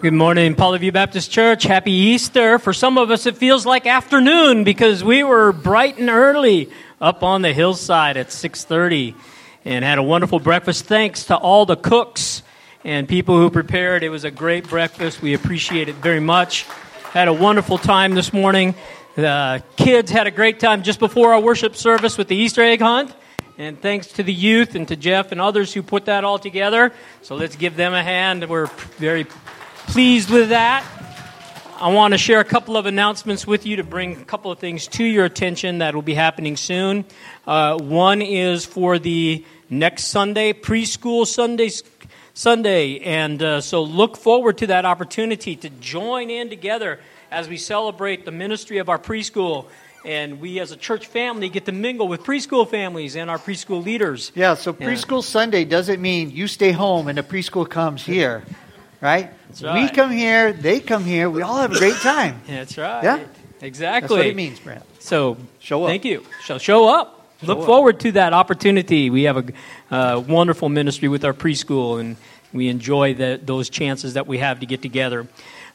Good 0.00 0.14
morning, 0.14 0.54
Paula 0.54 0.78
View 0.78 0.92
Baptist 0.92 1.32
Church. 1.32 1.64
Happy 1.64 1.90
Easter. 1.90 2.60
For 2.60 2.72
some 2.72 2.98
of 2.98 3.10
us, 3.10 3.26
it 3.26 3.36
feels 3.36 3.66
like 3.66 3.84
afternoon 3.84 4.62
because 4.62 5.02
we 5.02 5.24
were 5.24 5.50
bright 5.50 5.98
and 5.98 6.08
early 6.08 6.70
up 7.00 7.24
on 7.24 7.42
the 7.42 7.52
hillside 7.52 8.16
at 8.16 8.30
6:30 8.30 9.16
and 9.64 9.84
had 9.84 9.98
a 9.98 10.02
wonderful 10.04 10.38
breakfast. 10.38 10.84
Thanks 10.84 11.24
to 11.24 11.36
all 11.36 11.66
the 11.66 11.74
cooks 11.74 12.44
and 12.84 13.08
people 13.08 13.38
who 13.38 13.50
prepared. 13.50 14.04
It 14.04 14.10
was 14.10 14.22
a 14.22 14.30
great 14.30 14.68
breakfast. 14.68 15.20
We 15.20 15.34
appreciate 15.34 15.88
it 15.88 15.96
very 15.96 16.20
much. 16.20 16.64
Had 17.12 17.26
a 17.26 17.32
wonderful 17.32 17.76
time 17.76 18.14
this 18.14 18.32
morning. 18.32 18.76
The 19.16 19.64
kids 19.76 20.12
had 20.12 20.28
a 20.28 20.30
great 20.30 20.60
time 20.60 20.84
just 20.84 21.00
before 21.00 21.34
our 21.34 21.40
worship 21.40 21.74
service 21.74 22.16
with 22.16 22.28
the 22.28 22.36
Easter 22.36 22.62
egg 22.62 22.80
hunt. 22.80 23.12
And 23.58 23.82
thanks 23.82 24.06
to 24.12 24.22
the 24.22 24.32
youth 24.32 24.76
and 24.76 24.86
to 24.86 24.94
Jeff 24.94 25.32
and 25.32 25.40
others 25.40 25.72
who 25.72 25.82
put 25.82 26.04
that 26.04 26.22
all 26.22 26.38
together. 26.38 26.92
So 27.22 27.34
let's 27.34 27.56
give 27.56 27.74
them 27.74 27.94
a 27.94 28.04
hand. 28.04 28.48
We're 28.48 28.68
very 28.98 29.26
pleased 29.88 30.28
with 30.28 30.50
that. 30.50 30.84
I 31.80 31.90
want 31.92 32.12
to 32.12 32.18
share 32.18 32.40
a 32.40 32.44
couple 32.44 32.76
of 32.76 32.84
announcements 32.84 33.46
with 33.46 33.64
you 33.64 33.76
to 33.76 33.84
bring 33.84 34.20
a 34.20 34.24
couple 34.24 34.52
of 34.52 34.58
things 34.58 34.86
to 34.88 35.04
your 35.04 35.24
attention 35.24 35.78
that 35.78 35.94
will 35.94 36.02
be 36.02 36.12
happening 36.12 36.58
soon. 36.58 37.06
Uh, 37.46 37.78
one 37.78 38.20
is 38.20 38.66
for 38.66 38.98
the 38.98 39.46
next 39.70 40.04
Sunday, 40.04 40.52
preschool 40.52 41.26
Sunday, 41.26 41.70
Sunday, 42.34 42.98
and 43.00 43.42
uh, 43.42 43.60
so 43.62 43.82
look 43.82 44.18
forward 44.18 44.58
to 44.58 44.66
that 44.66 44.84
opportunity 44.84 45.56
to 45.56 45.70
join 45.70 46.28
in 46.28 46.50
together 46.50 47.00
as 47.30 47.48
we 47.48 47.56
celebrate 47.56 48.26
the 48.26 48.32
ministry 48.32 48.76
of 48.78 48.90
our 48.90 48.98
preschool. 48.98 49.68
And 50.04 50.38
we, 50.38 50.60
as 50.60 50.70
a 50.70 50.76
church 50.76 51.06
family, 51.06 51.48
get 51.48 51.64
to 51.64 51.72
mingle 51.72 52.08
with 52.08 52.24
preschool 52.24 52.68
families 52.68 53.16
and 53.16 53.30
our 53.30 53.38
preschool 53.38 53.82
leaders. 53.82 54.32
Yeah, 54.34 54.52
so 54.54 54.74
preschool 54.74 55.22
Sunday 55.22 55.64
doesn't 55.64 56.00
mean 56.00 56.30
you 56.30 56.46
stay 56.46 56.72
home 56.72 57.08
and 57.08 57.16
the 57.16 57.22
preschool 57.22 57.68
comes 57.68 58.04
here 58.04 58.44
right? 59.00 59.30
right? 59.62 59.82
We 59.82 59.88
come 59.94 60.10
here, 60.10 60.52
they 60.52 60.80
come 60.80 61.04
here, 61.04 61.30
we 61.30 61.42
all 61.42 61.58
have 61.58 61.72
a 61.72 61.78
great 61.78 61.96
time. 61.96 62.40
That's 62.46 62.76
right. 62.78 63.02
Yeah? 63.02 63.24
Exactly. 63.60 64.00
That's 64.00 64.10
what 64.10 64.26
it 64.26 64.36
means, 64.36 64.60
Brent. 64.60 64.84
So, 65.00 65.36
show 65.58 65.84
up. 65.84 65.90
Thank 65.90 66.04
you. 66.04 66.24
So, 66.44 66.58
show 66.58 66.88
up. 66.88 67.26
Show 67.40 67.46
Look 67.46 67.58
up. 67.58 67.66
forward 67.66 68.00
to 68.00 68.12
that 68.12 68.32
opportunity. 68.32 69.10
We 69.10 69.24
have 69.24 69.36
a 69.36 69.94
uh, 69.94 70.20
wonderful 70.20 70.68
ministry 70.68 71.08
with 71.08 71.24
our 71.24 71.32
preschool, 71.32 72.00
and 72.00 72.16
we 72.52 72.68
enjoy 72.68 73.14
the, 73.14 73.40
those 73.42 73.68
chances 73.68 74.14
that 74.14 74.26
we 74.26 74.38
have 74.38 74.60
to 74.60 74.66
get 74.66 74.82
together. 74.82 75.26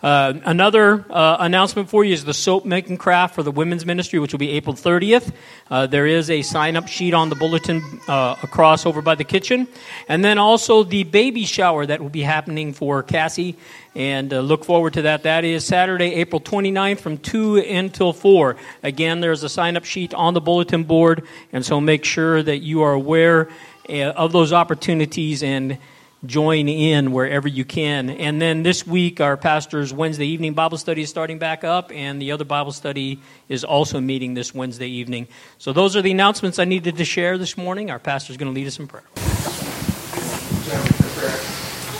Uh, 0.03 0.33
another 0.43 1.05
uh, 1.09 1.37
announcement 1.39 1.89
for 1.89 2.03
you 2.03 2.13
is 2.13 2.25
the 2.25 2.33
soap 2.33 2.65
making 2.65 2.97
craft 2.97 3.33
for 3.33 3.41
the 3.41 3.51
women's 3.51 3.85
ministry, 3.85 4.19
which 4.19 4.33
will 4.33 4.39
be 4.39 4.49
April 4.49 4.75
30th. 4.75 5.31
Uh, 5.71 5.87
there 5.87 6.05
is 6.05 6.29
a 6.29 6.41
sign 6.41 6.75
up 6.75 6.89
sheet 6.89 7.13
on 7.13 7.29
the 7.29 7.35
bulletin 7.35 7.81
uh, 8.09 8.35
across 8.43 8.85
over 8.85 9.01
by 9.01 9.15
the 9.15 9.23
kitchen. 9.23 9.65
And 10.09 10.23
then 10.23 10.37
also 10.37 10.83
the 10.83 11.05
baby 11.05 11.45
shower 11.45 11.85
that 11.85 12.01
will 12.01 12.09
be 12.09 12.21
happening 12.21 12.73
for 12.73 13.01
Cassie. 13.01 13.55
And 13.95 14.33
uh, 14.33 14.41
look 14.41 14.65
forward 14.65 14.91
to 14.95 15.03
that. 15.03 15.23
That 15.23 15.45
is 15.45 15.65
Saturday, 15.65 16.15
April 16.15 16.41
29th 16.41 16.99
from 16.99 17.17
2 17.19 17.59
until 17.59 18.11
4. 18.11 18.57
Again, 18.83 19.21
there's 19.21 19.43
a 19.43 19.49
sign 19.49 19.77
up 19.77 19.85
sheet 19.85 20.13
on 20.13 20.33
the 20.33 20.41
bulletin 20.41 20.83
board. 20.83 21.25
And 21.53 21.65
so 21.65 21.79
make 21.79 22.03
sure 22.03 22.43
that 22.43 22.57
you 22.57 22.81
are 22.81 22.91
aware 22.91 23.47
of 23.87 24.33
those 24.33 24.51
opportunities 24.51 25.43
and 25.43 25.77
join 26.25 26.69
in 26.69 27.11
wherever 27.11 27.47
you 27.47 27.65
can. 27.65 28.09
And 28.09 28.41
then 28.41 28.63
this 28.63 28.87
week, 28.87 29.19
our 29.19 29.35
pastor's 29.35 29.93
Wednesday 29.93 30.27
evening 30.27 30.53
Bible 30.53 30.77
study 30.77 31.01
is 31.01 31.09
starting 31.09 31.39
back 31.39 31.63
up, 31.63 31.91
and 31.91 32.21
the 32.21 32.31
other 32.31 32.45
Bible 32.45 32.71
study 32.71 33.19
is 33.49 33.63
also 33.63 33.99
meeting 33.99 34.33
this 34.33 34.53
Wednesday 34.53 34.87
evening. 34.87 35.27
So 35.57 35.73
those 35.73 35.95
are 35.95 36.01
the 36.01 36.11
announcements 36.11 36.59
I 36.59 36.65
needed 36.65 36.97
to 36.97 37.05
share 37.05 37.37
this 37.37 37.57
morning. 37.57 37.91
Our 37.91 37.99
pastor's 37.99 38.37
going 38.37 38.53
to 38.53 38.55
lead 38.55 38.67
us 38.67 38.79
in 38.79 38.87
prayer. 38.87 39.03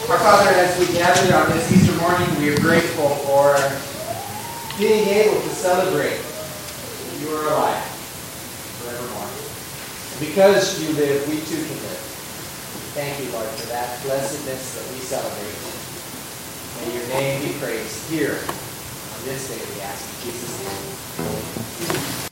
Our 0.09 0.19
Father, 0.19 0.49
as 0.52 0.77
we 0.80 0.85
gather 0.93 1.35
on 1.35 1.49
this 1.52 1.71
Easter 1.71 1.95
morning, 2.02 2.27
we 2.37 2.49
are 2.53 2.59
grateful 2.59 3.09
for 3.09 3.55
being 4.77 5.08
able 5.08 5.41
to 5.41 5.49
celebrate 5.49 6.19
you 7.19 7.30
are 7.35 7.47
alive 7.47 7.83
forevermore. 8.83 9.30
Because 10.19 10.81
you 10.83 10.93
live, 10.95 11.27
we 11.30 11.37
too 11.37 11.55
can 11.55 11.77
live. 11.83 12.02
Thank 12.93 13.26
you, 13.26 13.31
Lord, 13.31 13.48
for 13.48 13.65
that 13.70 14.04
blessedness 14.04 14.76
that 14.77 14.93
we 14.93 14.99
celebrate. 14.99 15.58
May 16.77 16.93
your 16.93 17.08
name 17.09 17.42
be 17.42 17.59
praised 17.59 18.08
here 18.08 18.37
on 18.37 19.26
this 19.26 19.49
day, 19.49 19.58
we 19.73 19.81
ask 19.81 20.26
in 20.26 20.31
Jesus' 20.31 22.20
name. 22.20 22.23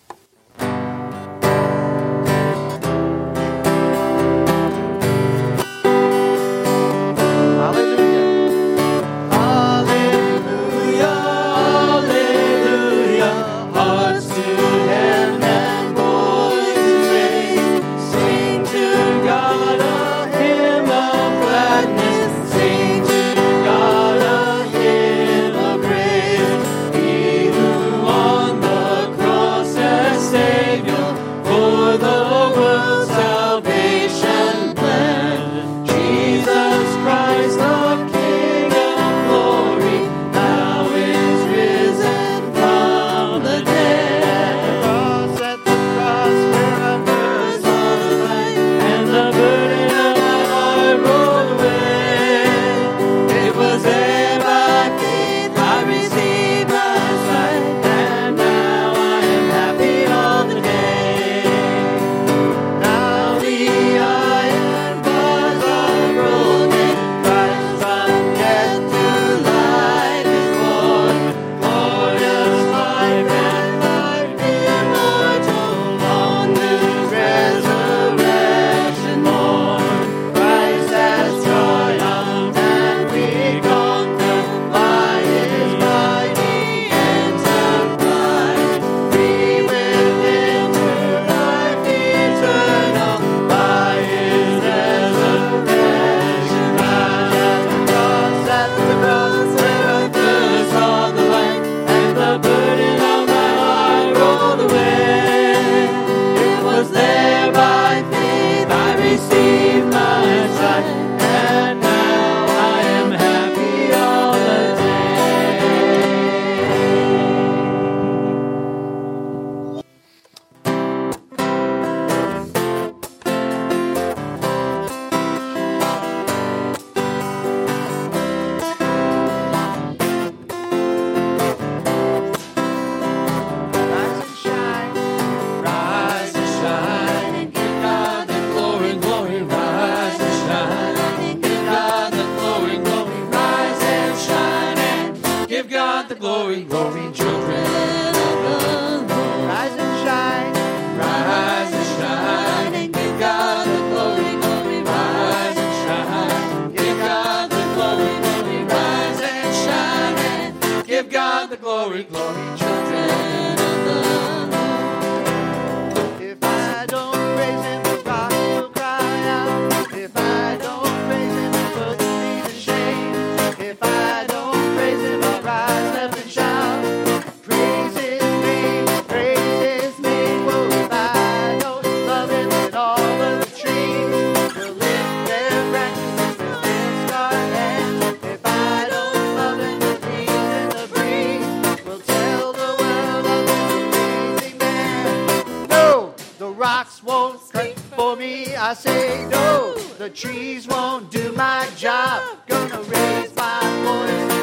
Rocks 196.82 197.04
won't 197.04 197.40
cut 197.52 197.80
for 197.96 198.16
me. 198.16 198.56
I 198.56 198.74
say 198.74 199.28
no, 199.30 199.76
the 200.00 200.10
trees 200.10 200.68
won't 200.68 201.12
do 201.12 201.32
my 201.34 201.70
job. 201.78 202.24
Gonna 202.48 202.82
raise 202.82 203.36
my 203.36 203.60
voice 203.86 204.41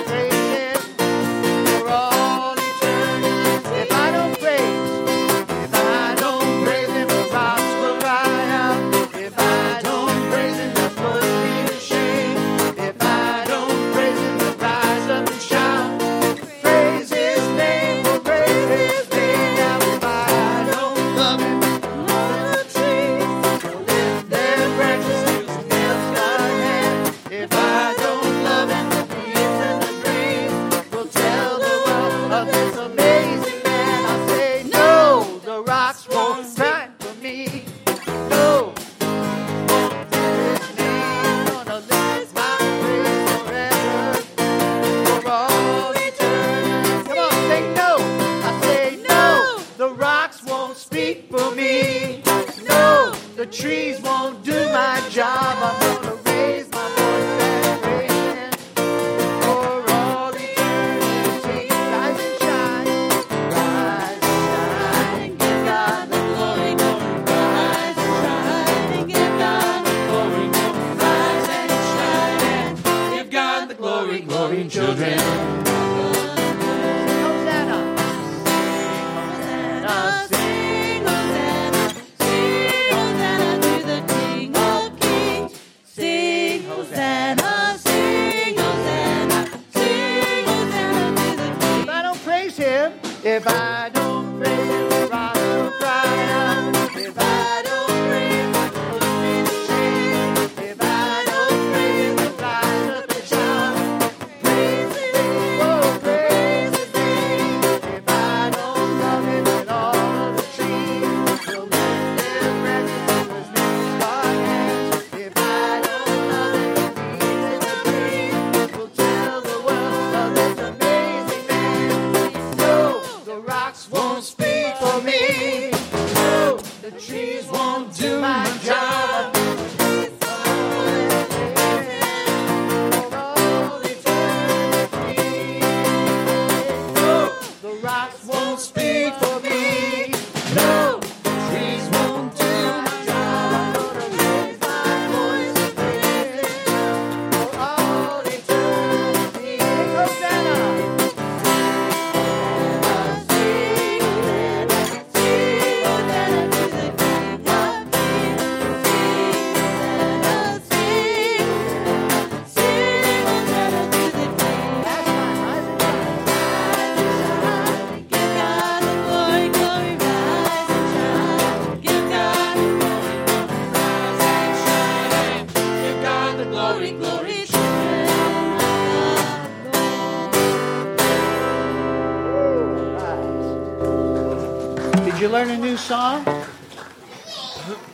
song? 185.78 186.24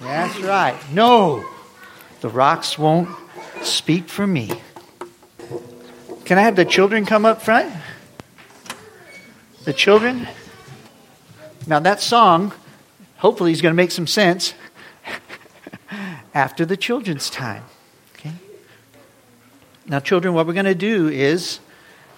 That's 0.00 0.40
right. 0.40 0.76
No, 0.92 1.44
the 2.20 2.28
rocks 2.28 2.78
won't 2.78 3.08
speak 3.62 4.08
for 4.08 4.26
me. 4.26 4.50
Can 6.24 6.38
I 6.38 6.42
have 6.42 6.56
the 6.56 6.64
children 6.64 7.04
come 7.04 7.26
up 7.26 7.42
front? 7.42 7.72
The 9.64 9.72
children? 9.72 10.26
Now, 11.66 11.80
that 11.80 12.00
song, 12.00 12.52
hopefully, 13.18 13.52
is 13.52 13.60
going 13.60 13.72
to 13.72 13.76
make 13.76 13.90
some 13.90 14.06
sense 14.06 14.54
after 16.34 16.64
the 16.64 16.76
children's 16.76 17.28
time. 17.28 17.64
Okay? 18.14 18.32
Now, 19.86 20.00
children, 20.00 20.34
what 20.34 20.46
we're 20.46 20.54
going 20.54 20.64
to 20.64 20.74
do 20.74 21.08
is 21.08 21.60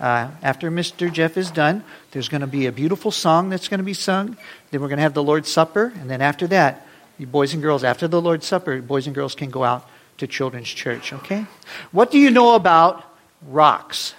uh, 0.01 0.31
after 0.43 0.71
Mr. 0.71 1.11
Jeff 1.11 1.37
is 1.37 1.51
done, 1.51 1.83
there's 2.11 2.29
going 2.29 2.43
to 2.43 2.47
be 2.47 2.67
a 2.67 2.73
beautiful 2.73 3.11
song 3.11 3.49
that's 3.49 3.69
going 3.69 3.79
to 3.79 3.85
be 3.85 3.95
sung. 3.95 4.37
Then 4.71 4.81
we're 4.81 4.89
going 4.89 4.99
to 4.99 5.03
have 5.03 5.15
the 5.15 5.23
Lord's 5.23 5.51
Supper. 5.51 5.93
And 6.01 6.11
then 6.11 6.21
after 6.21 6.47
that, 6.49 6.87
you 7.19 7.27
boys 7.27 7.55
and 7.55 7.63
girls, 7.63 7.83
after 7.83 8.07
the 8.07 8.21
Lord's 8.21 8.47
Supper, 8.47 8.83
boys 8.83 9.07
and 9.07 9.15
girls 9.15 9.35
can 9.35 9.51
go 9.51 9.65
out 9.65 9.89
to 10.19 10.27
children's 10.27 10.69
church, 10.69 11.13
okay? 11.13 11.47
What 11.93 12.11
do 12.11 12.19
you 12.19 12.31
know 12.31 12.55
about 12.55 13.05
rocks? 13.47 14.15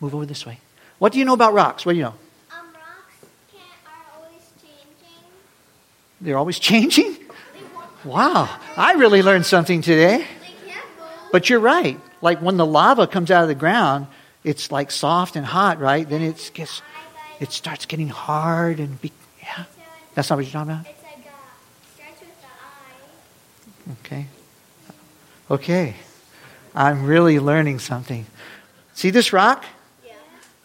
Move 0.00 0.14
over 0.14 0.26
this 0.26 0.44
way. 0.44 0.58
What 0.98 1.12
do 1.12 1.18
you 1.18 1.24
know 1.24 1.34
about 1.34 1.54
rocks? 1.54 1.86
What 1.86 1.92
do 1.92 1.98
you 1.98 2.04
know? 2.04 2.14
Um, 2.50 2.66
rocks 2.74 3.14
can, 3.52 3.60
are 3.86 4.18
always 4.18 4.50
changing. 4.62 5.24
They're 6.20 6.38
always 6.38 6.58
changing? 6.58 7.16
Wow, 8.04 8.48
I 8.76 8.94
really 8.94 9.22
learned 9.22 9.46
something 9.46 9.80
today. 9.80 10.18
they 10.18 10.70
can't 10.70 10.84
move. 10.98 11.08
But 11.30 11.48
you're 11.48 11.60
right. 11.60 12.00
Like 12.20 12.40
when 12.40 12.56
the 12.56 12.66
lava 12.66 13.06
comes 13.06 13.30
out 13.30 13.42
of 13.42 13.48
the 13.48 13.54
ground, 13.54 14.08
it's 14.44 14.72
like 14.72 14.90
soft 14.90 15.36
and 15.36 15.46
hot, 15.46 15.78
right? 15.80 16.08
Then 16.08 16.22
it 16.22 16.50
gets, 16.54 16.82
it 17.40 17.52
starts 17.52 17.86
getting 17.86 18.08
hard 18.08 18.80
and 18.80 19.00
be, 19.00 19.12
yeah. 19.42 19.64
That's 20.14 20.30
not 20.30 20.36
what 20.36 20.44
you're 20.44 20.52
talking 20.52 20.72
about. 20.72 20.86
It's 20.86 21.02
like 21.02 21.26
uh, 21.26 21.30
a 21.30 21.92
stretch 21.94 22.20
with 22.20 22.40
the 22.40 23.90
eye. 23.90 23.96
Okay. 24.04 24.26
Okay. 25.50 25.96
I'm 26.74 27.04
really 27.04 27.38
learning 27.38 27.78
something. 27.78 28.26
See 28.94 29.10
this 29.10 29.32
rock? 29.32 29.64
Yeah. 30.04 30.14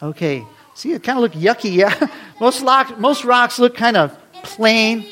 Okay. 0.01 0.45
See, 0.75 0.93
it 0.93 1.03
kind 1.03 1.17
of 1.17 1.23
look 1.23 1.33
yucky. 1.33 1.75
Yeah, 1.75 2.07
most 2.39 2.61
rock, 2.61 2.97
most 2.99 3.25
rocks 3.25 3.59
look 3.59 3.75
kind 3.75 3.97
of 3.97 4.17
plain. 4.43 5.05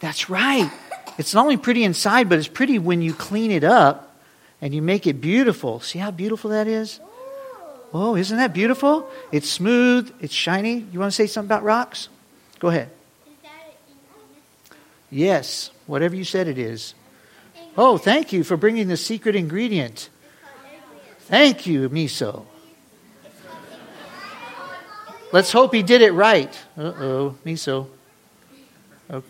That's 0.00 0.28
right. 0.28 0.70
It's 1.18 1.34
not 1.34 1.42
only 1.42 1.56
pretty 1.56 1.84
inside, 1.84 2.28
but 2.28 2.38
it's 2.38 2.48
pretty 2.48 2.78
when 2.78 3.02
you 3.02 3.14
clean 3.14 3.50
it 3.50 3.62
up 3.62 4.16
and 4.60 4.74
you 4.74 4.82
make 4.82 5.06
it 5.06 5.20
beautiful. 5.20 5.80
See 5.80 5.98
how 5.98 6.10
beautiful 6.10 6.50
that 6.50 6.66
is? 6.66 6.98
Oh, 7.92 8.14
isn't 8.14 8.36
that 8.36 8.52
beautiful? 8.52 9.10
It's 9.32 9.48
smooth, 9.48 10.12
it's 10.20 10.34
shiny. 10.34 10.86
You 10.92 11.00
want 11.00 11.10
to 11.10 11.16
say 11.16 11.26
something 11.26 11.48
about 11.48 11.64
rocks? 11.64 12.08
Go 12.60 12.68
ahead. 12.68 12.90
Is 13.26 13.32
that 13.42 13.50
an 14.70 14.76
Yes, 15.10 15.70
whatever 15.86 16.14
you 16.14 16.24
said 16.24 16.46
it 16.46 16.58
is. 16.58 16.94
Oh, 17.76 17.98
thank 17.98 18.32
you 18.32 18.44
for 18.44 18.56
bringing 18.56 18.88
the 18.88 18.96
secret 18.96 19.34
ingredient. 19.34 20.08
Thank 21.20 21.66
you, 21.66 21.88
miso. 21.88 22.44
Let's 25.32 25.52
hope 25.52 25.72
he 25.72 25.82
did 25.82 26.02
it 26.02 26.12
right. 26.12 26.52
Uh 26.76 26.82
oh, 26.82 27.36
miso. 27.44 27.86
Okay. 29.08 29.26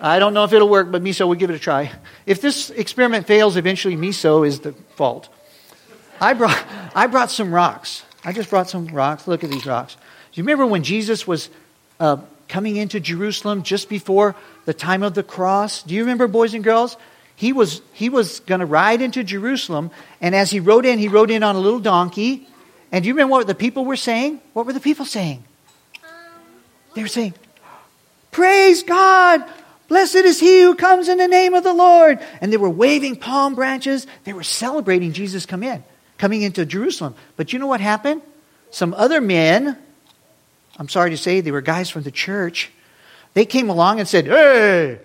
I 0.00 0.18
don't 0.18 0.34
know 0.34 0.44
if 0.44 0.52
it'll 0.52 0.68
work, 0.68 0.90
but 0.90 1.02
miso, 1.02 1.26
we'll 1.28 1.38
give 1.38 1.50
it 1.50 1.56
a 1.56 1.60
try. 1.60 1.92
If 2.26 2.40
this 2.40 2.70
experiment 2.70 3.26
fails, 3.26 3.56
eventually 3.56 3.96
miso 3.96 4.46
is 4.46 4.60
the 4.60 4.72
fault. 4.96 5.28
I 6.20 6.34
brought, 6.34 6.64
I 6.94 7.06
brought 7.06 7.30
some 7.30 7.52
rocks. 7.54 8.04
I 8.24 8.32
just 8.32 8.50
brought 8.50 8.68
some 8.68 8.86
rocks. 8.86 9.26
Look 9.26 9.44
at 9.44 9.50
these 9.50 9.66
rocks. 9.66 9.94
Do 9.94 10.40
you 10.40 10.44
remember 10.44 10.66
when 10.66 10.82
Jesus 10.82 11.26
was 11.26 11.50
uh, 12.00 12.18
coming 12.48 12.76
into 12.76 13.00
Jerusalem 13.00 13.62
just 13.62 13.88
before 13.88 14.34
the 14.64 14.74
time 14.74 15.02
of 15.02 15.14
the 15.14 15.22
cross? 15.22 15.82
Do 15.82 15.94
you 15.94 16.02
remember, 16.02 16.26
boys 16.26 16.54
and 16.54 16.64
girls? 16.64 16.96
He 17.36 17.52
was, 17.52 17.82
he 17.92 18.08
was 18.08 18.40
going 18.40 18.60
to 18.60 18.66
ride 18.66 19.02
into 19.02 19.24
Jerusalem, 19.24 19.90
and 20.20 20.34
as 20.34 20.50
he 20.50 20.60
rode 20.60 20.86
in, 20.86 20.98
he 20.98 21.08
rode 21.08 21.30
in 21.30 21.42
on 21.42 21.56
a 21.56 21.60
little 21.60 21.80
donkey. 21.80 22.46
And 22.92 23.02
do 23.02 23.08
you 23.08 23.14
remember 23.14 23.32
what 23.32 23.46
the 23.46 23.54
people 23.54 23.84
were 23.84 23.96
saying? 23.96 24.40
What 24.52 24.66
were 24.66 24.72
the 24.72 24.80
people 24.80 25.04
saying? 25.04 25.42
They 26.94 27.02
were 27.02 27.08
saying, 27.08 27.34
Praise 28.30 28.82
God! 28.82 29.44
Blessed 29.88 30.16
is 30.16 30.40
he 30.40 30.62
who 30.62 30.74
comes 30.74 31.08
in 31.08 31.18
the 31.18 31.28
name 31.28 31.54
of 31.54 31.62
the 31.62 31.74
Lord. 31.74 32.18
And 32.40 32.52
they 32.52 32.56
were 32.56 32.70
waving 32.70 33.16
palm 33.16 33.54
branches. 33.54 34.06
They 34.24 34.32
were 34.32 34.42
celebrating 34.42 35.12
Jesus 35.12 35.44
come 35.44 35.62
in, 35.62 35.84
coming 36.18 36.42
into 36.42 36.64
Jerusalem. 36.64 37.14
But 37.36 37.52
you 37.52 37.58
know 37.58 37.66
what 37.66 37.80
happened? 37.80 38.22
Some 38.70 38.94
other 38.94 39.20
men, 39.20 39.78
I'm 40.78 40.88
sorry 40.88 41.10
to 41.10 41.16
say, 41.16 41.40
they 41.40 41.52
were 41.52 41.60
guys 41.60 41.90
from 41.90 42.02
the 42.02 42.10
church, 42.10 42.70
they 43.34 43.44
came 43.44 43.68
along 43.68 44.00
and 44.00 44.08
said, 44.08 44.26
Hey, 44.26 45.00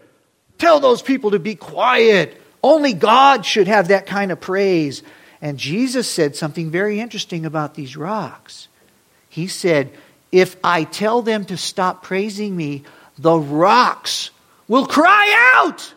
tell 0.58 0.80
those 0.80 1.02
people 1.02 1.32
to 1.32 1.40
be 1.40 1.56
quiet. 1.56 2.40
Only 2.64 2.94
God 2.94 3.46
should 3.46 3.68
have 3.68 3.88
that 3.90 4.06
kind 4.06 4.32
of 4.32 4.40
praise. 4.40 5.04
And 5.42 5.58
Jesus 5.58 6.10
said 6.10 6.36
something 6.36 6.70
very 6.70 7.00
interesting 7.00 7.46
about 7.46 7.76
these 7.76 7.96
rocks. 7.96 8.68
He 9.30 9.48
said, 9.48 9.92
If 10.32 10.58
I 10.64 10.84
tell 10.84 11.22
them 11.22 11.46
to 11.46 11.58
stop 11.58 12.04
praising 12.04 12.56
me, 12.56 12.84
the 13.18 13.38
rocks 13.38 14.32
will 14.68 14.86
cry 14.86 15.54
out. 15.56 15.94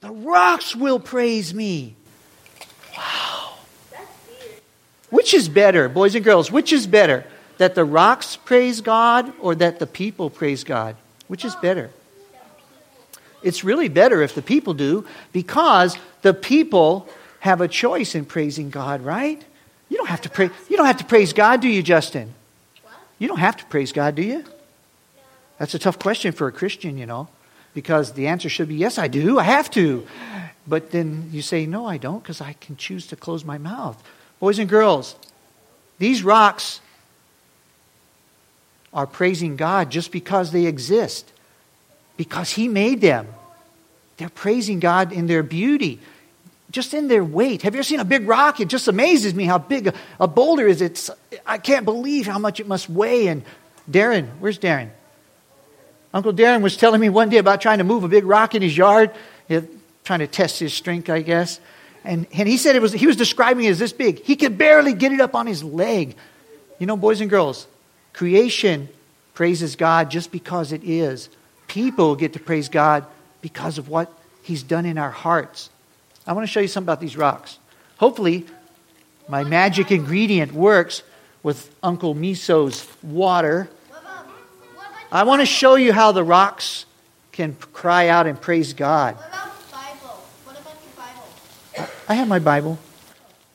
The 0.00 0.10
rocks 0.10 0.76
will 0.76 1.00
praise 1.00 1.54
me. 1.54 1.96
Wow. 2.96 3.43
Which 5.14 5.32
is 5.32 5.48
better, 5.48 5.88
boys 5.88 6.16
and 6.16 6.24
girls? 6.24 6.50
Which 6.50 6.72
is 6.72 6.88
better? 6.88 7.24
That 7.58 7.76
the 7.76 7.84
rocks 7.84 8.34
praise 8.34 8.80
God 8.80 9.32
or 9.38 9.54
that 9.54 9.78
the 9.78 9.86
people 9.86 10.28
praise 10.28 10.64
God? 10.64 10.96
Which 11.28 11.44
is 11.44 11.54
better? 11.54 11.90
It's 13.40 13.62
really 13.62 13.88
better 13.88 14.22
if 14.22 14.34
the 14.34 14.42
people 14.42 14.74
do 14.74 15.06
because 15.32 15.96
the 16.22 16.34
people 16.34 17.08
have 17.38 17.60
a 17.60 17.68
choice 17.68 18.16
in 18.16 18.24
praising 18.24 18.70
God, 18.70 19.02
right? 19.02 19.40
You 19.88 19.98
don't 19.98 20.08
have 20.08 20.22
to 20.22 20.30
pray 20.30 20.50
you 20.68 20.76
don't 20.76 20.86
have 20.86 20.96
to 20.96 21.04
praise 21.04 21.32
God, 21.32 21.60
do 21.60 21.68
you, 21.68 21.84
Justin? 21.84 22.34
You 23.20 23.28
don't 23.28 23.38
have 23.38 23.56
to 23.58 23.64
praise 23.66 23.92
God, 23.92 24.16
do 24.16 24.22
you? 24.22 24.44
That's 25.58 25.74
a 25.74 25.78
tough 25.78 26.00
question 26.00 26.32
for 26.32 26.48
a 26.48 26.52
Christian, 26.52 26.98
you 26.98 27.06
know, 27.06 27.28
because 27.72 28.14
the 28.14 28.26
answer 28.26 28.48
should 28.48 28.66
be 28.66 28.74
yes, 28.74 28.98
I 28.98 29.06
do. 29.06 29.38
I 29.38 29.44
have 29.44 29.70
to. 29.78 30.08
But 30.66 30.90
then 30.90 31.28
you 31.30 31.40
say 31.40 31.66
no, 31.66 31.86
I 31.86 31.98
don't 31.98 32.20
because 32.20 32.40
I 32.40 32.54
can 32.54 32.76
choose 32.76 33.06
to 33.06 33.14
close 33.14 33.44
my 33.44 33.58
mouth. 33.58 34.02
Boys 34.40 34.58
and 34.58 34.68
girls, 34.68 35.16
these 35.98 36.22
rocks 36.22 36.80
are 38.92 39.06
praising 39.06 39.56
God 39.56 39.90
just 39.90 40.12
because 40.12 40.52
they 40.52 40.66
exist, 40.66 41.30
because 42.16 42.50
He 42.50 42.68
made 42.68 43.00
them. 43.00 43.26
They're 44.16 44.28
praising 44.28 44.78
God 44.80 45.12
in 45.12 45.26
their 45.26 45.42
beauty, 45.42 45.98
just 46.70 46.94
in 46.94 47.08
their 47.08 47.24
weight. 47.24 47.62
Have 47.62 47.74
you 47.74 47.78
ever 47.78 47.84
seen 47.84 48.00
a 48.00 48.04
big 48.04 48.28
rock? 48.28 48.60
It 48.60 48.68
just 48.68 48.86
amazes 48.86 49.34
me 49.34 49.44
how 49.44 49.58
big 49.58 49.88
a, 49.88 49.94
a 50.20 50.28
boulder 50.28 50.68
is. 50.68 50.80
It's, 50.80 51.10
I 51.44 51.58
can't 51.58 51.84
believe 51.84 52.26
how 52.26 52.38
much 52.38 52.60
it 52.60 52.68
must 52.68 52.88
weigh. 52.88 53.26
And 53.26 53.42
Darren, 53.90 54.28
where's 54.38 54.58
Darren? 54.58 54.90
Uncle 56.12 56.32
Darren 56.32 56.62
was 56.62 56.76
telling 56.76 57.00
me 57.00 57.08
one 57.08 57.28
day 57.28 57.38
about 57.38 57.60
trying 57.60 57.78
to 57.78 57.84
move 57.84 58.04
a 58.04 58.08
big 58.08 58.24
rock 58.24 58.54
in 58.54 58.62
his 58.62 58.76
yard, 58.76 59.10
trying 60.04 60.20
to 60.20 60.28
test 60.28 60.60
his 60.60 60.72
strength, 60.72 61.10
I 61.10 61.22
guess. 61.22 61.58
And, 62.04 62.26
and 62.32 62.48
he 62.48 62.58
said 62.58 62.76
it 62.76 62.82
was, 62.82 62.92
he 62.92 63.06
was 63.06 63.16
describing 63.16 63.64
it 63.64 63.70
as 63.70 63.78
this 63.78 63.92
big. 63.92 64.22
He 64.22 64.36
could 64.36 64.58
barely 64.58 64.92
get 64.92 65.12
it 65.12 65.20
up 65.20 65.34
on 65.34 65.46
his 65.46 65.64
leg. 65.64 66.16
You 66.78 66.86
know, 66.86 66.96
boys 66.96 67.20
and 67.20 67.30
girls, 67.30 67.66
creation 68.12 68.88
praises 69.32 69.76
God 69.76 70.10
just 70.10 70.30
because 70.30 70.72
it 70.72 70.84
is. 70.84 71.28
People 71.66 72.14
get 72.14 72.34
to 72.34 72.40
praise 72.40 72.68
God 72.68 73.06
because 73.40 73.78
of 73.78 73.88
what 73.88 74.12
He's 74.42 74.62
done 74.62 74.84
in 74.84 74.98
our 74.98 75.10
hearts. 75.10 75.70
I 76.26 76.34
want 76.34 76.46
to 76.46 76.52
show 76.52 76.60
you 76.60 76.68
something 76.68 76.86
about 76.86 77.00
these 77.00 77.16
rocks. 77.16 77.58
Hopefully, 77.96 78.46
my 79.28 79.44
magic 79.44 79.90
ingredient 79.90 80.52
works 80.52 81.02
with 81.42 81.74
Uncle 81.82 82.14
Miso's 82.14 82.86
water. 83.02 83.68
I 85.10 85.24
want 85.24 85.40
to 85.40 85.46
show 85.46 85.76
you 85.76 85.92
how 85.92 86.12
the 86.12 86.24
rocks 86.24 86.86
can 87.32 87.54
cry 87.72 88.08
out 88.08 88.26
and 88.26 88.40
praise 88.40 88.72
God. 88.72 89.16
What 89.16 89.28
about 89.28 89.58
the 89.58 89.72
Bible? 89.72 90.24
What 90.44 90.60
about 90.60 90.76
the 90.82 91.80
Bible? 91.80 91.93
I 92.06 92.14
have 92.14 92.28
my 92.28 92.38
Bible. 92.38 92.78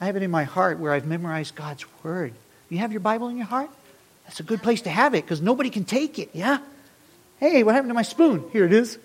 I 0.01 0.07
have 0.07 0.15
it 0.15 0.23
in 0.23 0.31
my 0.31 0.43
heart 0.43 0.79
where 0.79 0.91
I've 0.91 1.05
memorized 1.05 1.55
God's 1.55 1.85
Word. 2.03 2.33
You 2.69 2.79
have 2.79 2.91
your 2.91 3.01
Bible 3.01 3.27
in 3.27 3.37
your 3.37 3.45
heart? 3.45 3.69
That's 4.25 4.39
a 4.39 4.43
good 4.43 4.63
place 4.63 4.81
to 4.83 4.89
have 4.89 5.13
it 5.13 5.23
because 5.23 5.41
nobody 5.41 5.69
can 5.69 5.83
take 5.83 6.17
it, 6.17 6.31
yeah? 6.33 6.59
Hey, 7.39 7.63
what 7.63 7.75
happened 7.75 7.91
to 7.91 7.95
my 7.95 8.03
spoon? 8.03 8.43
Here 8.51 8.65
it 8.65 8.73
is. 8.73 8.97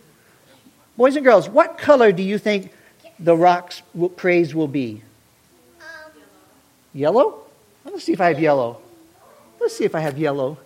Boys 0.96 1.16
and 1.16 1.24
girls, 1.24 1.48
what 1.48 1.76
color 1.76 2.10
do 2.12 2.22
you 2.22 2.38
think 2.38 2.72
the 3.18 3.36
rock's 3.36 3.82
praise 4.16 4.54
will 4.54 4.68
be? 4.68 5.02
Um, 5.80 6.12
Yellow? 6.92 7.42
Let's 7.84 8.04
see 8.04 8.12
if 8.12 8.20
I 8.20 8.28
have 8.28 8.40
yellow. 8.40 8.80
Let's 9.60 9.76
see 9.76 9.84
if 9.84 9.94
I 9.94 10.00
have 10.00 10.18
yellow. 10.18 10.58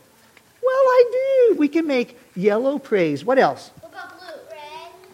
Well, 0.62 0.72
I 0.72 1.48
do. 1.50 1.58
We 1.58 1.68
can 1.68 1.86
make 1.86 2.18
yellow 2.36 2.78
praise. 2.78 3.24
What 3.24 3.38
else? 3.38 3.70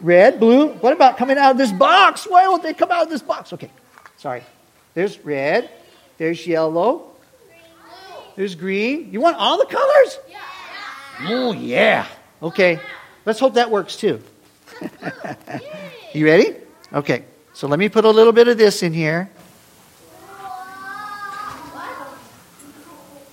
What 0.01 0.03
about 0.03 0.03
blue? 0.03 0.07
Red. 0.07 0.35
Red, 0.35 0.41
blue. 0.41 0.69
What 0.69 0.93
about 0.93 1.17
coming 1.17 1.39
out 1.39 1.53
of 1.53 1.59
this 1.59 1.73
box? 1.73 2.27
Why 2.29 2.47
won't 2.49 2.63
they 2.63 2.75
come 2.75 2.91
out 2.91 3.05
of 3.05 3.11
this 3.11 3.23
box? 3.23 3.53
Okay, 3.53 3.71
sorry. 4.17 4.43
There's 4.95 5.19
red. 5.25 5.71
There's 6.19 6.47
yellow. 6.47 7.11
There's 8.37 8.55
green. 8.55 9.13
You 9.13 9.21
want 9.21 9.37
all 9.37 9.59
the 9.59 9.67
colors? 9.67 10.19
Yeah. 10.29 10.39
Oh, 11.23 11.53
yeah. 11.53 12.07
Okay, 12.43 12.81
let's 13.25 13.39
hope 13.39 13.55
that 13.55 13.71
works 13.71 13.97
too. 13.97 14.21
you 16.15 16.27
ready? 16.27 16.57
Okay, 16.93 17.25
so 17.53 17.69
let 17.69 17.79
me 17.79 17.89
put 17.89 18.05
a 18.05 18.11
little 18.11 18.33
bit 18.33 18.49
of 18.49 18.59
this 18.59 18.83
in 18.83 18.93
here. 18.93 19.31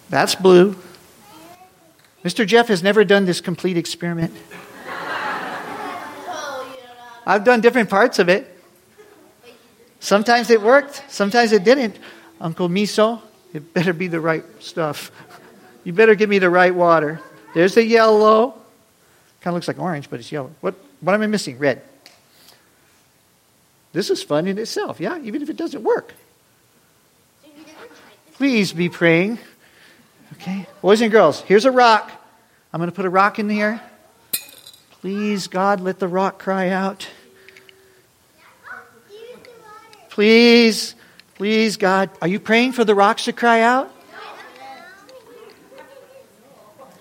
That's 0.10 0.36
blue. 0.36 0.76
Mr. 2.24 2.46
Jeff 2.46 2.68
has 2.68 2.84
never 2.84 3.04
done 3.04 3.26
this 3.26 3.42
complete 3.42 3.78
experiment. 3.78 4.34
I've 7.26 7.44
done 7.44 7.62
different 7.62 7.90
parts 7.90 8.20
of 8.20 8.30
it. 8.30 8.48
Sometimes 10.00 10.50
it 10.50 10.62
worked, 10.62 11.04
sometimes 11.10 11.52
it 11.52 11.64
didn't. 11.64 11.98
Uncle 12.40 12.70
Miso, 12.70 13.22
it 13.54 13.74
better 13.74 13.94
be 13.94 14.08
the 14.08 14.20
right 14.20 14.44
stuff. 14.60 15.12
You 15.84 15.94
better 15.94 16.16
give 16.16 16.30
me 16.30 16.40
the 16.40 16.50
right 16.50 16.74
water. 16.74 17.22
There's 17.54 17.76
the 17.76 17.86
yellow. 17.86 18.52
Kind 19.42 19.54
of 19.54 19.56
looks 19.56 19.68
like 19.68 19.80
orange, 19.80 20.10
but 20.10 20.20
it's 20.20 20.32
yellow. 20.32 20.52
What, 20.62 20.76
what 21.02 21.14
am 21.14 21.22
I 21.22 21.28
missing? 21.28 21.58
Red. 21.58 21.82
This 23.94 24.10
is 24.10 24.24
fun 24.24 24.48
in 24.48 24.58
itself, 24.58 25.00
yeah? 25.00 25.20
Even 25.22 25.42
if 25.42 25.50
it 25.50 25.58
doesn't 25.58 25.84
work. 25.84 26.14
Please 28.34 28.74
be 28.74 28.90
praying. 28.90 29.38
Okay? 30.34 30.66
Boys 30.82 31.02
and 31.02 31.12
girls, 31.12 31.42
here's 31.42 31.66
a 31.66 31.72
rock. 31.72 32.10
I'm 32.74 32.80
going 32.80 32.90
to 32.90 32.96
put 32.96 33.06
a 33.06 33.10
rock 33.10 33.38
in 33.38 33.50
here. 33.50 33.82
Please, 35.02 35.48
God, 35.48 35.82
let 35.82 35.98
the 35.98 36.08
rock 36.08 36.38
cry 36.38 36.70
out. 36.70 37.08
Please, 40.12 40.94
please, 41.34 41.78
God. 41.78 42.12
Are 42.22 42.28
you 42.28 42.40
praying 42.40 42.74
for 42.74 42.86
the 42.86 42.94
rocks 42.94 43.26
to 43.26 43.34
cry 43.34 43.62
out? 43.62 43.92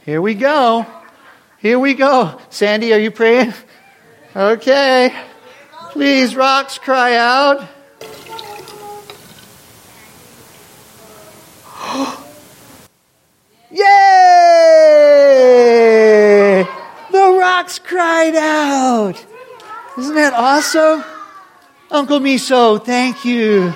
Here 0.07 0.23
we 0.23 0.35
go. 0.35 0.87
Here 1.59 1.79
we 1.79 1.93
go. 1.93 2.41
Sandy, 2.49 2.95
are 2.95 2.99
you 2.99 3.11
praying? 3.11 3.53
Okay. 4.35 5.15
Please, 5.91 6.35
rocks, 6.35 6.79
cry 6.79 7.17
out. 7.17 7.69
rocks 17.61 17.79
out. 18.37 19.25
Isn't 19.99 20.15
that 20.15 20.33
awesome? 20.35 21.05
Uncle 21.91 22.21
Miso, 22.21 22.85
thank 22.85 23.25
you. 23.25 23.73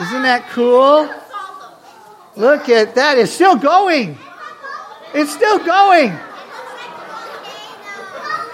Isn't 0.00 0.22
that 0.22 0.48
cool? 0.50 1.08
Look 2.36 2.68
at 2.68 2.94
that. 2.96 3.16
It's 3.16 3.32
still 3.32 3.56
going. 3.56 4.18
It's 5.14 5.32
still 5.32 5.58
going. 5.58 6.12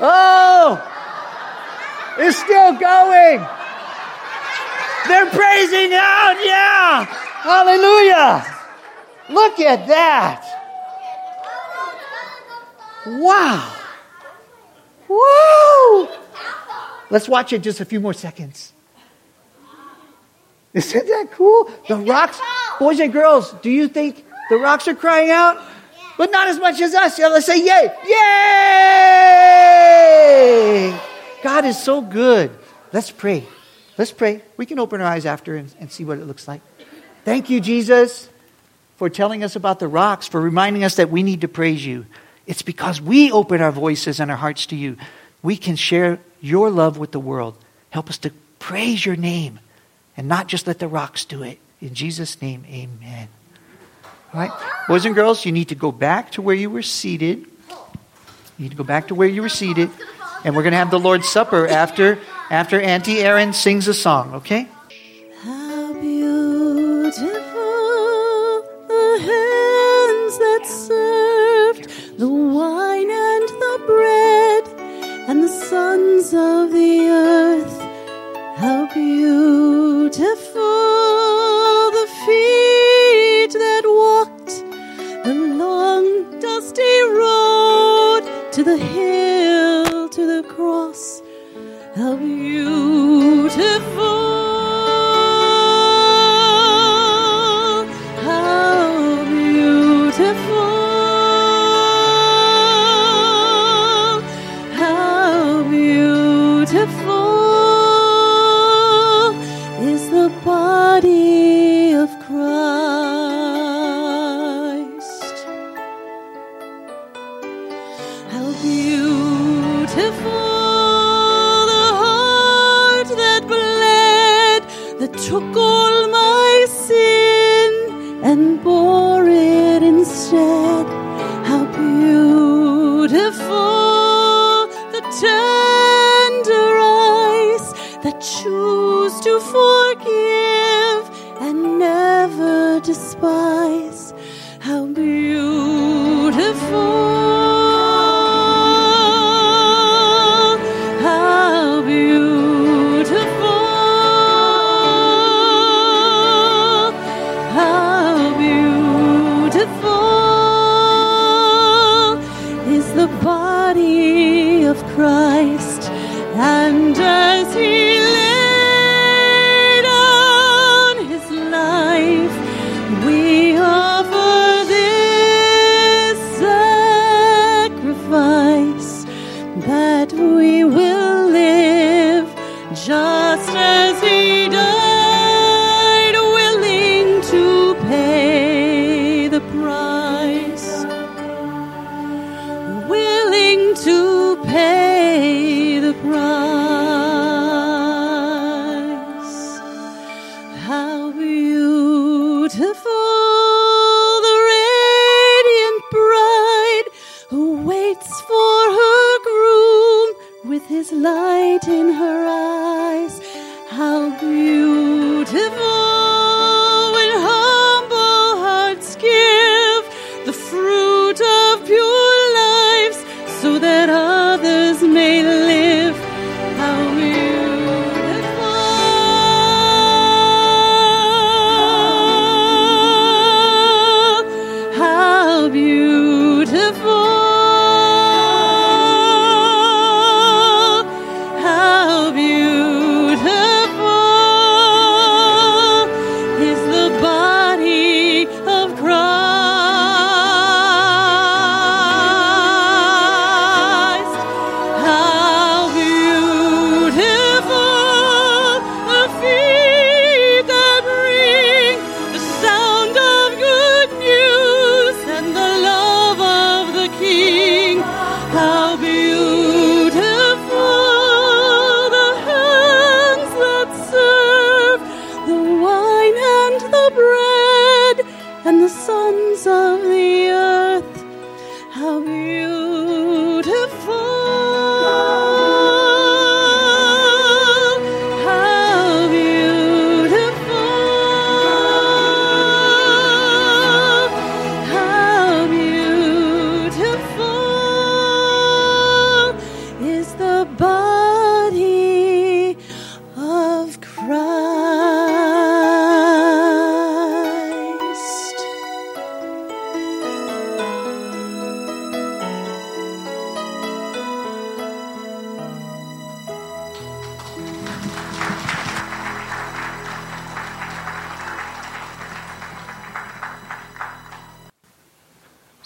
Oh, 0.02 0.78
it's 2.18 2.37
still 2.37 2.73
going. 2.73 3.40
They're 5.09 5.30
praising 5.30 5.92
out. 5.94 6.37
Yeah. 6.44 7.04
Hallelujah. 7.42 8.44
Look 9.30 9.61
at 9.61 9.88
that. 9.88 10.44
Wow. 13.06 13.79
Woo! 15.11 16.09
Let's 17.11 17.29
watch 17.29 17.52
it 17.52 17.62
just 17.62 17.81
a 17.81 17.85
few 17.85 17.99
more 17.99 18.14
seconds. 18.14 18.73
Isn't 20.73 21.07
that 21.09 21.33
cool? 21.33 21.69
The 21.88 21.97
rocks, 21.97 22.40
boys 22.79 23.00
and 23.00 23.12
girls, 23.12 23.52
do 23.55 23.71
you 23.71 23.88
think 23.88 24.25
the 24.49 24.57
rocks 24.57 24.87
are 24.87 24.95
crying 24.95 25.31
out? 25.31 25.61
But 26.17 26.31
not 26.31 26.47
as 26.47 26.61
much 26.61 26.81
as 26.81 26.95
us. 26.95 27.19
Yeah, 27.19 27.26
let's 27.29 27.47
say 27.47 27.59
yay. 27.59 27.90
Yay! 30.93 31.00
God 31.43 31.64
is 31.64 31.83
so 31.83 32.00
good. 32.00 32.57
Let's 32.93 33.11
pray. 33.11 33.49
Let's 33.99 34.12
pray. 34.12 34.43
We 34.57 34.67
can 34.67 34.79
open 34.79 35.00
our 35.00 35.09
eyes 35.09 35.26
after 35.26 35.57
and, 35.57 35.75
and 35.81 35.90
see 35.90 36.05
what 36.05 36.19
it 36.19 36.26
looks 36.26 36.47
like. 36.47 36.61
Thank 37.25 37.50
you, 37.50 37.61
Jesus, 37.61 38.29
for 38.97 39.11
telling 39.11 39.43
us 39.43 39.57
about 39.57 39.81
the 39.81 39.88
rocks, 39.88 40.29
for 40.29 40.40
reminding 40.40 40.85
us 40.85 40.95
that 40.97 41.11
we 41.11 41.25
need 41.25 41.40
to 41.40 41.49
praise 41.49 41.85
you. 41.85 42.07
It's 42.50 42.62
because 42.62 43.00
we 43.00 43.30
open 43.30 43.61
our 43.62 43.71
voices 43.71 44.19
and 44.19 44.28
our 44.28 44.37
hearts 44.37 44.66
to 44.66 44.76
you. 44.76 44.97
We 45.40 45.57
can 45.57 45.76
share 45.76 46.19
your 46.40 46.69
love 46.69 46.99
with 46.99 47.12
the 47.12 47.21
world. 47.21 47.57
Help 47.90 48.11
us 48.11 48.19
to 48.19 48.33
praise 48.59 49.07
your 49.07 49.14
name 49.14 49.61
and 50.16 50.26
not 50.26 50.49
just 50.49 50.66
let 50.66 50.80
the 50.80 50.88
rocks 50.88 51.25
do 51.25 51.45
it. 51.45 51.61
In 51.80 51.95
Jesus' 51.95 52.42
name, 52.42 52.64
amen. 52.69 53.28
All 54.35 54.40
right. 54.40 54.50
Boys 54.88 55.04
and 55.04 55.14
girls, 55.14 55.47
you 55.47 55.52
need 55.52 55.69
to 55.69 55.76
go 55.76 55.92
back 55.92 56.33
to 56.33 56.42
where 56.42 56.57
you 56.57 56.71
were 56.71 56.83
seated. 56.83 57.38
You 57.38 58.64
need 58.64 58.73
to 58.73 58.76
go 58.76 58.83
back 58.83 59.07
to 59.09 59.14
where 59.14 59.28
you 59.28 59.42
were 59.42 59.49
seated. 59.49 59.88
And 60.42 60.57
we're 60.57 60.64
going 60.64 60.73
to 60.73 60.78
have 60.78 60.90
the 60.90 60.99
Lord's 60.99 61.28
Supper 61.28 61.69
after, 61.69 62.19
after 62.50 62.80
Auntie 62.80 63.21
Erin 63.21 63.52
sings 63.52 63.87
a 63.87 63.95
song, 63.95 64.35
okay? 64.35 64.66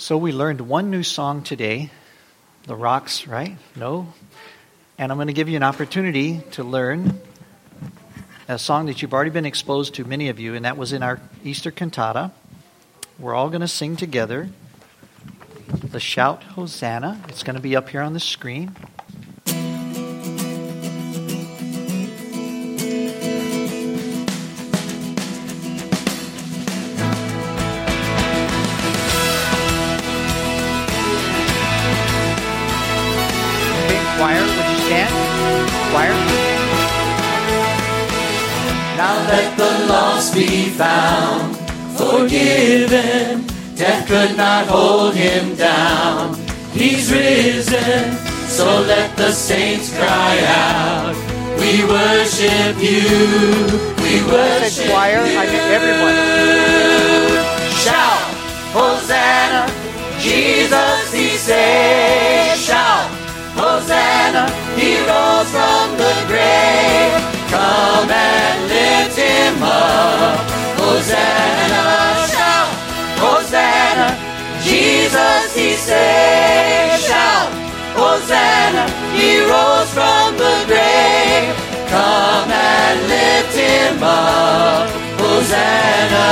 So 0.05 0.19
we 0.19 0.33
learned 0.33 0.61
one 0.61 0.91
new 0.91 1.03
song 1.03 1.45
today, 1.45 1.89
The 2.65 2.77
Rocks, 2.77 3.27
right? 3.27 3.57
No? 3.75 4.13
And 4.99 5.11
I'm 5.11 5.17
going 5.17 5.29
to 5.29 5.33
give 5.33 5.49
you 5.49 5.57
an 5.57 5.63
opportunity 5.63 6.43
to 6.51 6.63
learn 6.63 7.19
a 8.47 8.59
song 8.59 8.85
that 8.85 9.01
you've 9.01 9.15
already 9.15 9.31
been 9.31 9.47
exposed 9.47 9.95
to, 9.95 10.05
many 10.05 10.29
of 10.29 10.39
you, 10.39 10.57
and 10.57 10.67
that 10.67 10.77
was 10.77 10.93
in 10.93 11.03
our 11.03 11.23
Easter 11.43 11.71
cantata. 11.71 12.33
We're 13.19 13.33
all 13.33 13.49
going 13.49 13.63
to 13.63 13.67
sing 13.67 13.97
together 13.97 14.51
the 15.69 16.01
shout 16.01 16.43
Hosanna. 16.43 17.19
It's 17.31 17.43
going 17.43 17.57
to 17.57 17.63
be 17.63 17.75
up 17.75 17.89
here 17.89 18.03
on 18.03 18.13
the 18.13 18.21
screen. 18.21 18.77
Now 38.97 39.17
let 39.27 39.59
the 39.59 39.87
lost 39.89 40.35
be 40.35 40.69
found, 40.71 41.57
forgiven. 41.99 43.45
Death 43.75 44.07
could 44.07 44.37
not 44.37 44.69
hold 44.69 45.15
him 45.15 45.57
down. 45.57 46.37
He's 46.73 47.11
risen, 47.11 48.13
so 48.47 48.65
let 48.83 49.17
the 49.17 49.33
saints 49.33 49.93
cry 49.99 50.39
out. 50.47 51.17
We 51.59 51.83
worship 51.85 52.77
you, 52.79 53.67
we 53.99 54.23
worship 54.31 54.91
choir, 54.91 55.23
I 55.23 55.47
meant 55.47 55.73
everyone. 55.75 56.15
Shout, 57.83 58.23
Hosanna, 58.79 59.67
Jesus 60.21 61.13
he 61.13 61.31
saves. 61.31 62.65
Shout, 62.65 63.11
Hosanna, 63.59 64.49
he 64.79 64.99
rose 65.03 65.51
from 65.51 65.97
the 65.99 66.15
grave. 66.29 67.34
Come 67.55 68.11
and 68.11 68.59
lift 68.75 69.17
him 69.17 69.63
up. 69.63 70.39
Hosanna, 70.81 71.83
shout, 72.35 72.71
Hosanna, 73.23 74.09
Jesus 74.63 75.55
he 75.55 75.75
saved, 75.75 77.03
Shout, 77.09 77.51
Hosanna, 77.95 78.85
he 79.17 79.39
rose 79.53 79.91
from 79.97 80.37
the 80.43 80.55
grave. 80.67 81.55
Come 81.95 82.51
and 82.51 82.97
lift 83.15 83.55
him 83.57 84.03
up. 84.03 84.91
Hosanna. 85.21 86.29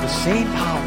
The 0.00 0.08
same 0.08 0.48
power. 0.60 0.86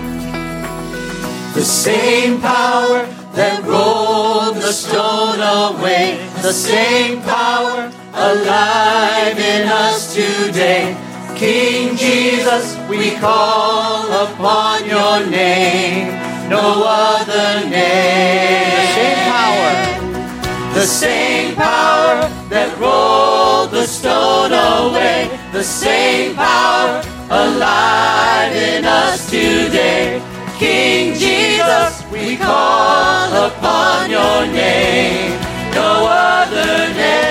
The 1.54 1.65
same 1.65 2.42
power 2.42 3.06
that 3.34 3.63
rolled 3.63 4.56
the 4.56 4.74
stone 4.74 5.39
away, 5.39 6.18
the 6.41 6.54
same 6.54 7.21
power 7.21 7.91
alive 8.13 9.38
in 9.38 9.67
us 9.67 10.13
today. 10.13 10.95
King 11.36 11.95
Jesus, 11.97 12.78
we 12.88 13.15
call 13.17 14.12
upon 14.12 14.86
your 14.88 15.25
name, 15.30 16.08
no 16.49 16.84
other 16.86 17.69
name. 17.69 18.75
The 18.80 18.93
same 18.95 19.21
power. 19.32 20.73
The 20.73 20.86
same 20.86 21.56
power 21.56 22.30
that 22.49 22.78
rolled 22.80 23.71
the 23.71 23.86
stone 23.86 24.54
away, 24.54 25.30
the 25.52 25.63
same 25.63 26.36
power 26.36 27.02
alive 27.30 28.56
in 28.56 28.86
us 28.86 29.30
today. 29.30 30.21
King 30.58 31.13
Jesus, 31.15 32.04
we 32.12 32.38
call 32.38 33.47
upon 33.47 34.10
your 34.10 34.45
name, 34.45 35.32
no 35.73 36.05
other 36.08 36.93
name. 36.93 37.29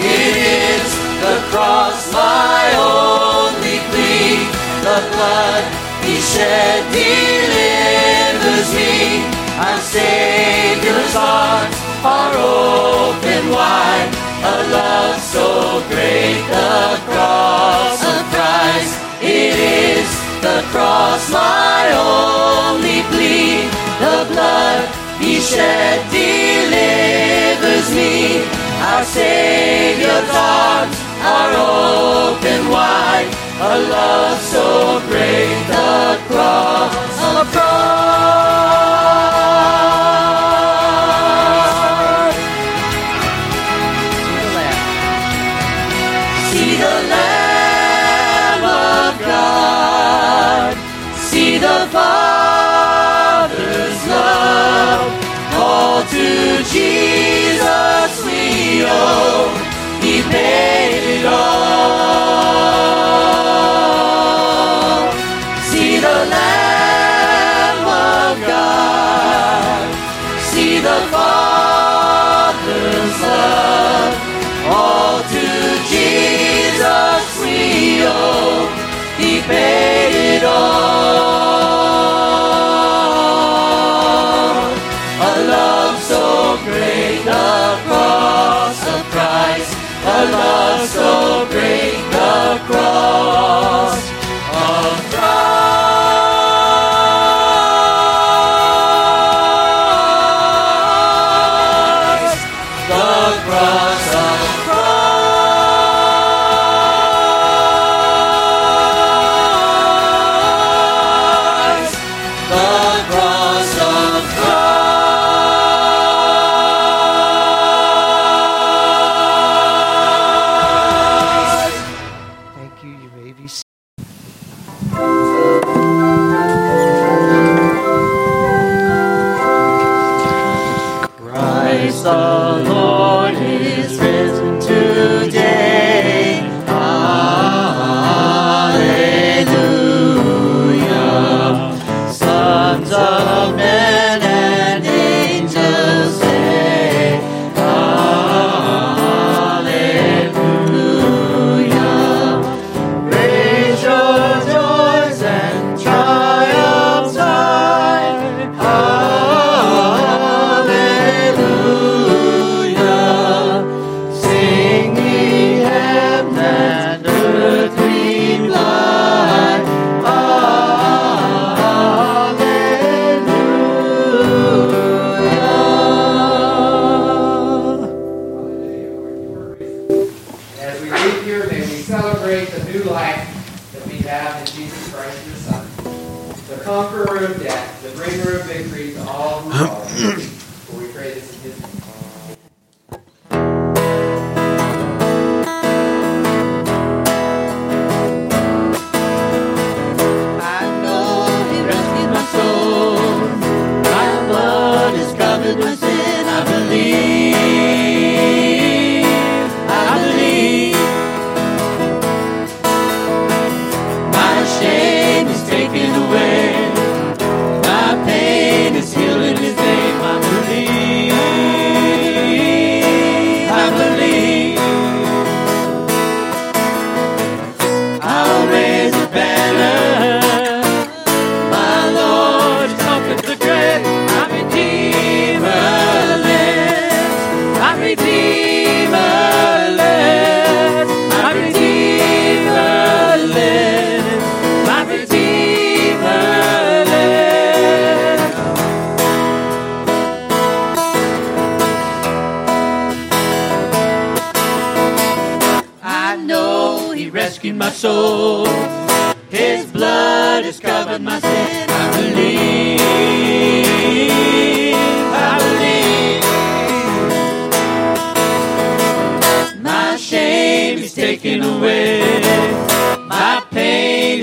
It 0.00 0.36
is 0.36 0.88
the 1.22 1.36
cross, 1.50 2.12
my 2.12 2.64
only 2.76 3.78
plea, 3.90 4.46
the 4.86 4.98
blood 5.12 5.64
he 6.04 6.16
shed 6.20 6.82
delivers 6.92 8.70
me. 8.74 9.24
Our 9.58 9.80
Savior's 9.80 11.16
arms 11.16 11.76
are 12.04 12.34
open 12.36 13.50
wide. 13.50 14.10
A 14.38 14.56
love 14.70 15.18
so 15.20 15.82
great, 15.90 16.40
the 16.46 16.98
cross 17.10 17.98
of 18.04 18.22
Christ. 18.32 18.94
It 19.20 19.58
is 19.58 20.08
the 20.40 20.62
cross, 20.70 21.30
my 21.30 21.90
only 21.92 23.02
plea. 23.10 23.66
The 23.98 24.26
blood 24.30 24.97
shed 25.48 26.00
delivers 26.12 27.88
me. 27.96 28.44
Our 28.88 29.04
Savior's 29.04 30.30
arms 30.30 30.96
are 31.24 31.52
open 31.56 32.60
wide. 32.68 33.30
A 33.60 33.74
love 33.94 34.40
so 34.54 35.00
great, 35.08 35.58
the 35.72 36.18
cross 36.28 36.94
Christ. 44.52 44.78
See 46.50 46.72
the 46.82 46.94
Lamb. 47.12 48.64
Of 48.64 49.14
God. 49.20 50.72
See 51.30 51.58
the 51.58 51.76
Father's 51.92 52.27
we 58.88 58.94
owe. 58.94 60.00
He 60.02 60.77
cross 92.68 93.77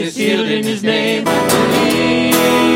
is 0.05 0.15
healed 0.15 0.47
in 0.47 0.63
His 0.63 0.83
name. 0.83 1.23
I 1.27 1.47
believe. 1.47 2.74